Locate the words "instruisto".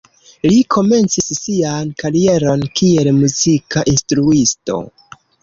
3.95-4.81